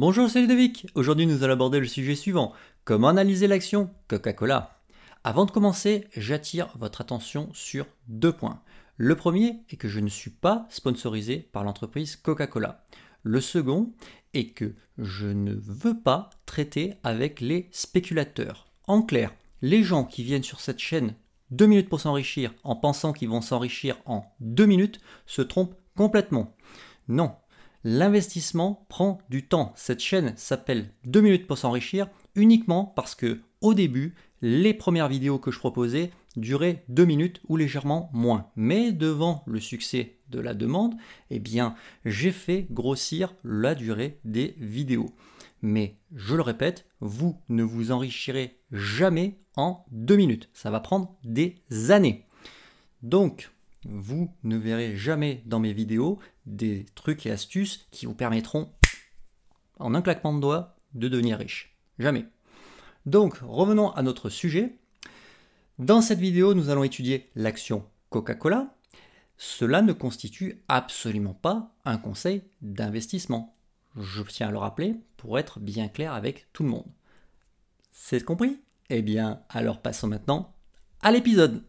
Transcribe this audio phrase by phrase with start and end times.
[0.00, 0.86] Bonjour, c'est Ludovic.
[0.94, 2.54] Aujourd'hui, nous allons aborder le sujet suivant
[2.86, 4.80] comment analyser l'action Coca-Cola?
[5.24, 8.62] Avant de commencer, j'attire votre attention sur deux points.
[8.96, 12.82] Le premier est que je ne suis pas sponsorisé par l'entreprise Coca-Cola.
[13.24, 13.92] Le second
[14.32, 18.72] est que je ne veux pas traiter avec les spéculateurs.
[18.86, 21.14] En clair, les gens qui viennent sur cette chaîne
[21.50, 26.56] deux minutes pour s'enrichir en pensant qu'ils vont s'enrichir en deux minutes se trompent complètement.
[27.06, 27.34] Non,
[27.82, 29.72] L'investissement prend du temps.
[29.74, 35.38] Cette chaîne s'appelle 2 minutes pour s'enrichir uniquement parce que au début, les premières vidéos
[35.38, 38.50] que je proposais duraient 2 minutes ou légèrement moins.
[38.54, 40.94] Mais devant le succès de la demande,
[41.30, 41.74] eh bien,
[42.04, 45.14] j'ai fait grossir la durée des vidéos.
[45.62, 50.48] Mais je le répète, vous ne vous enrichirez jamais en 2 minutes.
[50.52, 51.56] Ça va prendre des
[51.90, 52.26] années.
[53.02, 53.50] Donc,
[53.84, 58.72] vous ne verrez jamais dans mes vidéos des trucs et astuces qui vous permettront,
[59.78, 61.76] en un claquement de doigts, de devenir riche.
[61.98, 62.26] Jamais.
[63.06, 64.76] Donc, revenons à notre sujet.
[65.78, 68.74] Dans cette vidéo, nous allons étudier l'action Coca-Cola.
[69.38, 73.56] Cela ne constitue absolument pas un conseil d'investissement.
[73.96, 76.86] Je tiens à le rappeler pour être bien clair avec tout le monde.
[77.92, 78.60] C'est compris?
[78.90, 80.54] Eh bien, alors passons maintenant
[81.00, 81.64] à l'épisode.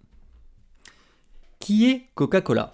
[1.62, 2.74] Qui est Coca-Cola?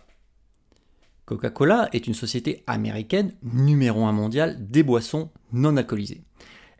[1.25, 6.23] Coca-Cola est une société américaine numéro 1 mondial des boissons non alcoolisées.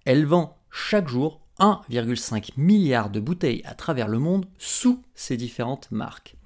[0.06, 5.92] Elle vend chaque jour 1,5 milliard de bouteilles à travers le monde sous ses différentes
[5.92, 6.38] marques.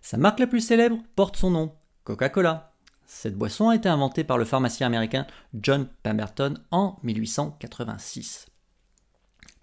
[0.00, 2.72] Sa marque la plus célèbre porte son nom, Coca-Cola.
[3.04, 8.46] Cette boisson a été inventée par le pharmacien américain John Pemberton en 1886.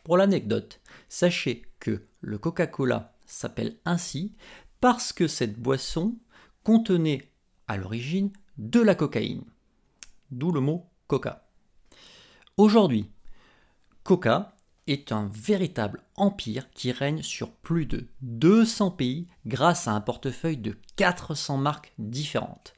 [0.04, 4.36] Pour l'anecdote, sachez que le Coca-Cola s'appelle ainsi
[4.82, 6.16] parce que cette boisson
[6.64, 7.32] contenait
[7.68, 9.44] à l'origine de la cocaïne.
[10.32, 11.46] D'où le mot coca.
[12.58, 13.10] Aujourd'hui,
[14.04, 14.56] Coca
[14.88, 20.58] est un véritable empire qui règne sur plus de 200 pays grâce à un portefeuille
[20.58, 22.74] de 400 marques différentes.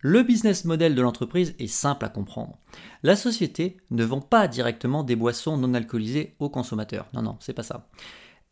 [0.00, 2.58] Le business model de l'entreprise est simple à comprendre.
[3.02, 7.06] La société ne vend pas directement des boissons non alcoolisées aux consommateurs.
[7.14, 7.88] Non, non, c'est pas ça.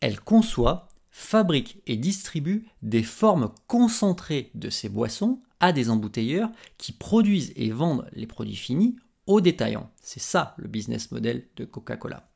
[0.00, 6.90] Elle conçoit fabrique et distribue des formes concentrées de ces boissons à des embouteilleurs qui
[6.90, 8.96] produisent et vendent les produits finis
[9.28, 9.92] aux détaillants.
[10.02, 12.28] C'est ça le business model de Coca-Cola.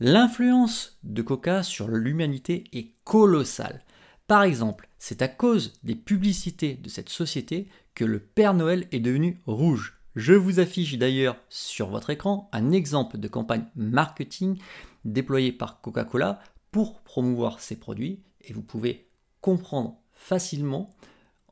[0.00, 3.84] L'influence de Coca sur l'humanité est colossale.
[4.26, 9.00] Par exemple, c'est à cause des publicités de cette société que le Père Noël est
[9.00, 9.98] devenu rouge.
[10.16, 14.56] Je vous affiche d'ailleurs sur votre écran un exemple de campagne marketing
[15.04, 16.40] déployée par Coca-Cola
[16.72, 19.08] pour promouvoir ses produits et vous pouvez
[19.40, 20.90] comprendre facilement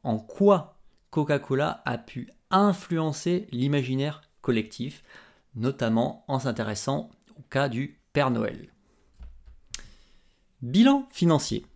[0.03, 0.79] en quoi
[1.11, 5.05] Coca-Cola a pu influencer l'imaginaire collectif,
[5.55, 8.73] notamment en s'intéressant au cas du Père Noël.
[10.63, 11.67] Bilan financier.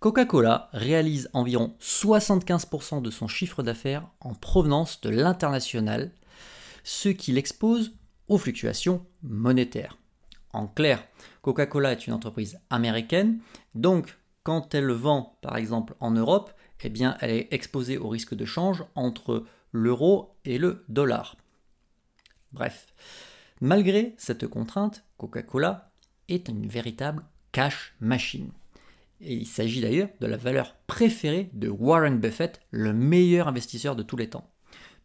[0.00, 6.12] Coca-Cola réalise environ 75% de son chiffre d'affaires en provenance de l'international,
[6.84, 7.92] ce qui l'expose
[8.28, 9.98] aux fluctuations monétaires.
[10.52, 11.04] En clair,
[11.42, 13.40] Coca-Cola est une entreprise américaine,
[13.74, 18.34] donc quand elle vend par exemple en Europe, eh bien elle est exposée au risque
[18.34, 21.36] de change entre l'euro et le dollar.
[22.52, 22.94] Bref,
[23.60, 25.90] malgré cette contrainte, Coca-Cola
[26.28, 28.50] est une véritable cash machine.
[29.20, 34.02] Et il s'agit d'ailleurs de la valeur préférée de Warren Buffett, le meilleur investisseur de
[34.02, 34.48] tous les temps.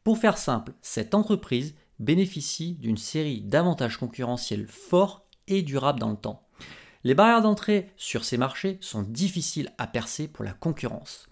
[0.03, 6.17] Pour faire simple, cette entreprise bénéficie d'une série d'avantages concurrentiels forts et durable dans le
[6.17, 6.47] temps.
[7.03, 11.27] Les barrières d'entrée sur ces marchés sont difficiles à percer pour la concurrence.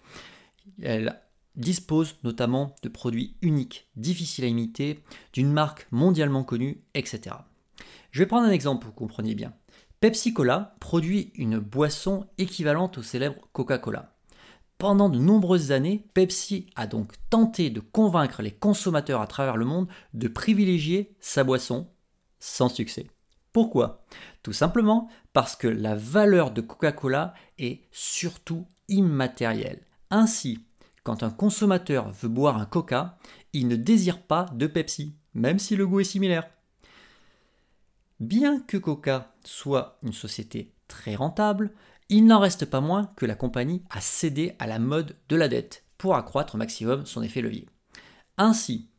[0.82, 1.18] Elle
[1.56, 5.02] dispose notamment de produits uniques, difficiles à imiter,
[5.32, 7.36] d'une marque mondialement connue, etc.
[8.10, 9.54] Je vais prendre un exemple pour que vous compreniez bien.
[10.00, 14.16] Pepsi Cola produit une boisson équivalente au célèbre Coca-Cola.
[14.76, 19.64] Pendant de nombreuses années, Pepsi a donc tenté de convaincre les consommateurs à travers le
[19.64, 21.88] monde de privilégier sa boisson
[22.40, 23.11] sans succès.
[23.52, 24.04] Pourquoi?
[24.42, 29.86] Tout simplement parce que la valeur de Coca-Cola est surtout immatérielle.
[30.10, 30.64] Ainsi,
[31.04, 33.18] quand un consommateur veut boire un Coca,
[33.52, 36.48] il ne désire pas de Pepsi, même si le goût est similaire.
[38.20, 41.72] Bien que Coca soit une société très rentable,
[42.08, 45.48] il n'en reste pas moins que la compagnie a cédé à la mode de la
[45.48, 47.68] dette pour accroître au maximum son effet levier.
[48.38, 48.90] Ainsi,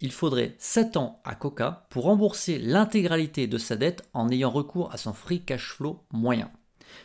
[0.00, 4.92] il faudrait 7 ans à Coca pour rembourser l'intégralité de sa dette en ayant recours
[4.92, 6.50] à son free cash flow moyen.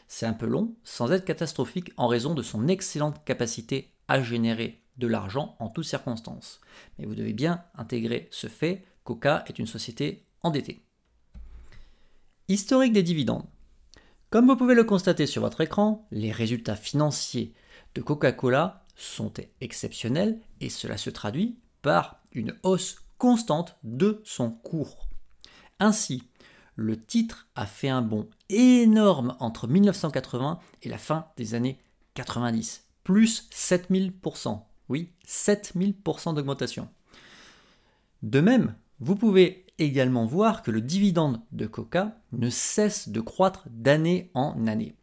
[0.08, 4.82] C'est un peu long, sans être catastrophique en raison de son excellente capacité à générer
[4.98, 6.60] de l'argent en toutes circonstances.
[6.98, 10.86] Mais vous devez bien intégrer ce fait Coca est une société endettée.
[12.48, 13.48] Historique des dividendes.
[14.30, 17.54] Comme vous pouvez le constater sur votre écran, les résultats financiers
[17.96, 25.10] de Coca-Cola sont exceptionnels et cela se traduit par une hausse constante de son cours.
[25.80, 26.24] Ainsi,
[26.76, 31.80] le titre a fait un bond énorme entre 1980 et la fin des années
[32.16, 34.62] 90, plus 7000%.
[34.90, 36.90] Oui, 7000% d'augmentation.
[38.24, 43.64] De même, vous pouvez également voir que le dividende de Coca ne cesse de croître
[43.70, 44.96] d'année en année.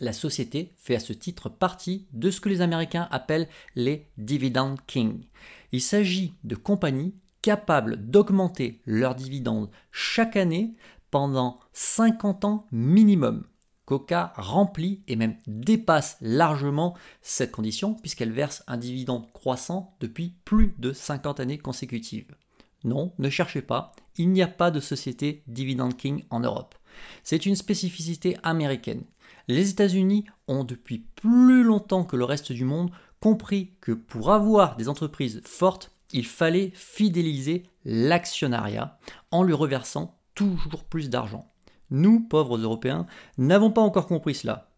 [0.00, 4.74] La société fait à ce titre partie de ce que les Américains appellent les Dividend
[4.86, 5.24] Kings.
[5.72, 10.74] Il s'agit de compagnies capables d'augmenter leurs dividendes chaque année
[11.10, 13.44] pendant 50 ans minimum.
[13.84, 20.74] Coca remplit et même dépasse largement cette condition puisqu'elle verse un dividende croissant depuis plus
[20.78, 22.34] de 50 années consécutives.
[22.82, 26.74] Non, ne cherchez pas, il n'y a pas de société Dividend King en Europe.
[27.22, 29.04] C'est une spécificité américaine.
[29.48, 32.90] Les États-Unis ont depuis plus longtemps que le reste du monde
[33.20, 38.98] compris que pour avoir des entreprises fortes, il fallait fidéliser l'actionnariat
[39.30, 41.50] en lui reversant toujours plus d'argent.
[41.90, 43.06] Nous, pauvres Européens,
[43.38, 44.70] n'avons pas encore compris cela.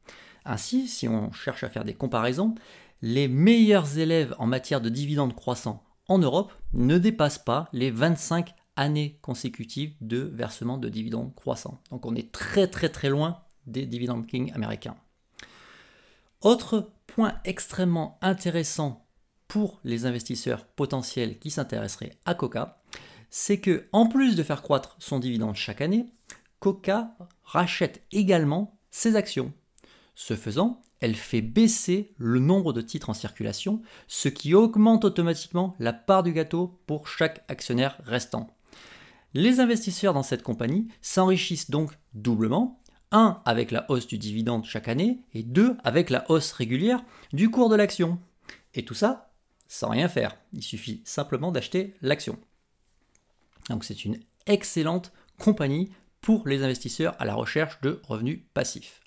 [0.45, 2.55] Ainsi, si on cherche à faire des comparaisons,
[3.03, 8.55] les meilleurs élèves en matière de dividendes croissants en Europe ne dépassent pas les 25
[8.77, 11.81] années consécutives de versement de dividendes croissants.
[11.91, 14.97] Donc on est très très très loin des dividendes king américains.
[16.41, 19.05] Autre point extrêmement intéressant
[19.49, 22.81] pour les investisseurs potentiels qui s'intéresseraient à Coca,
[23.31, 26.07] c'est que en plus de faire croître son dividende chaque année,
[26.61, 29.53] Coca rachète également ses actions.
[30.15, 35.77] Ce faisant, elle fait baisser le nombre de titres en circulation, ce qui augmente automatiquement
[35.79, 38.49] la part du gâteau pour chaque actionnaire restant.
[39.35, 42.81] Les investisseurs dans cette compagnie s'enrichissent donc doublement,
[43.13, 47.03] un avec la hausse du dividende chaque année et deux avec la hausse régulière
[47.33, 48.19] du cours de l'action.
[48.75, 49.29] Et tout ça
[49.69, 52.39] sans rien faire, il suffit simplement d'acheter l'action.
[53.69, 59.03] Donc c'est une excellente compagnie pour les investisseurs à la recherche de revenus passifs.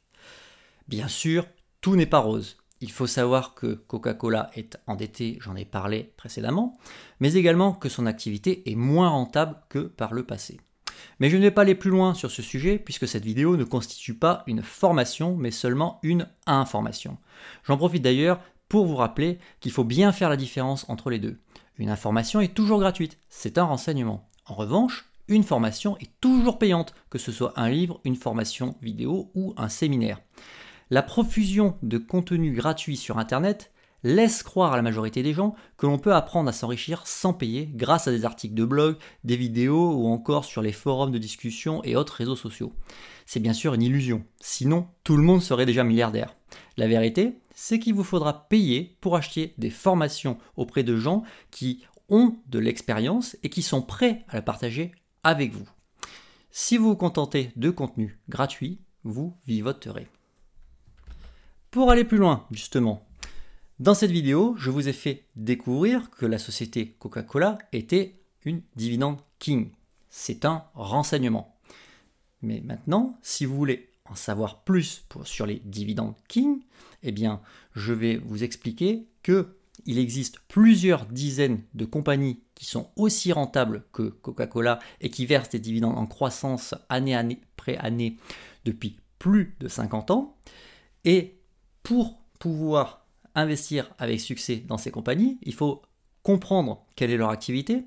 [0.87, 1.47] Bien sûr,
[1.81, 2.57] tout n'est pas rose.
[2.79, 6.77] Il faut savoir que Coca-Cola est endetté, j'en ai parlé précédemment,
[7.19, 10.59] mais également que son activité est moins rentable que par le passé.
[11.19, 13.63] Mais je ne vais pas aller plus loin sur ce sujet puisque cette vidéo ne
[13.63, 17.17] constitue pas une formation mais seulement une information.
[17.63, 18.39] J'en profite d'ailleurs
[18.69, 21.39] pour vous rappeler qu'il faut bien faire la différence entre les deux.
[21.77, 24.27] Une information est toujours gratuite, c'est un renseignement.
[24.45, 29.31] En revanche, une formation est toujours payante, que ce soit un livre, une formation vidéo
[29.33, 30.19] ou un séminaire.
[30.89, 33.70] La profusion de contenu gratuit sur Internet
[34.03, 37.69] laisse croire à la majorité des gens que l'on peut apprendre à s'enrichir sans payer
[37.73, 41.83] grâce à des articles de blog, des vidéos ou encore sur les forums de discussion
[41.83, 42.73] et autres réseaux sociaux.
[43.25, 46.35] C'est bien sûr une illusion, sinon tout le monde serait déjà milliardaire.
[46.77, 51.83] La vérité, c'est qu'il vous faudra payer pour acheter des formations auprès de gens qui
[52.09, 54.91] ont de l'expérience et qui sont prêts à la partager
[55.23, 55.67] avec vous.
[56.51, 60.07] Si vous vous contentez de contenu gratuit, vous vivoterez.
[61.71, 63.07] Pour aller plus loin, justement,
[63.81, 69.17] dans cette vidéo, je vous ai fait découvrir que la société Coca-Cola était une dividende
[69.39, 69.71] king.
[70.07, 71.57] C'est un renseignement.
[72.43, 76.59] Mais maintenant, si vous voulez en savoir plus sur les dividendes king,
[77.01, 77.41] eh bien,
[77.73, 79.57] je vais vous expliquer que
[79.87, 85.49] il existe plusieurs dizaines de compagnies qui sont aussi rentables que Coca-Cola et qui versent
[85.49, 88.17] des dividendes en croissance année, après année
[88.63, 90.37] depuis plus de 50 ans.
[91.03, 91.39] Et
[91.81, 93.00] pour pouvoir
[93.35, 95.81] investir avec succès dans ces compagnies, il faut
[96.23, 97.83] comprendre quelle est leur activité,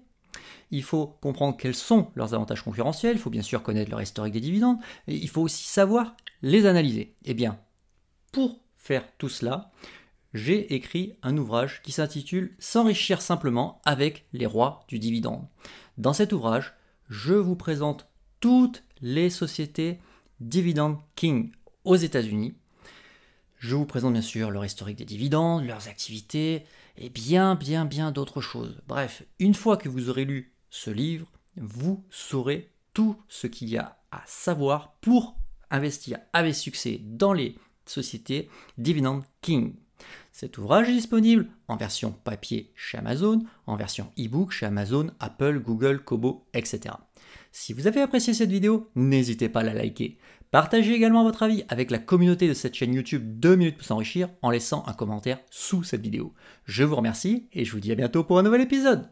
[0.71, 4.33] il faut comprendre quels sont leurs avantages concurrentiels, il faut bien sûr connaître leur historique
[4.33, 7.15] des dividendes, il faut aussi savoir les analyser.
[7.25, 7.59] Eh bien,
[8.33, 9.73] pour faire tout cela,
[10.33, 15.47] j'ai écrit un ouvrage qui s'intitule S'enrichir simplement avec les rois du dividende.
[15.97, 16.75] Dans cet ouvrage,
[17.09, 18.09] je vous présente
[18.41, 20.01] toutes les sociétés
[20.41, 21.53] Dividend King
[21.85, 22.55] aux États-Unis
[23.65, 26.67] je vous présente bien sûr leur historique des dividendes, leurs activités
[26.99, 28.83] et bien bien bien d'autres choses.
[28.87, 33.79] Bref, une fois que vous aurez lu ce livre, vous saurez tout ce qu'il y
[33.79, 35.39] a à savoir pour
[35.71, 37.57] investir avec succès dans les
[37.87, 39.73] sociétés Dividend King.
[40.31, 45.61] Cet ouvrage est disponible en version papier chez Amazon, en version e-book chez Amazon, Apple,
[45.61, 46.97] Google, Kobo, etc.
[47.51, 50.19] Si vous avez apprécié cette vidéo, n'hésitez pas à la liker.
[50.55, 54.29] Partagez également votre avis avec la communauté de cette chaîne YouTube 2 minutes pour s'enrichir
[54.41, 56.33] en laissant un commentaire sous cette vidéo.
[56.65, 59.09] Je vous remercie et je vous dis à bientôt pour un nouvel épisode.